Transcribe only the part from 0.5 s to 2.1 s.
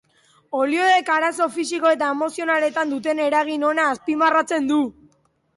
Olioek arazo fisiko eta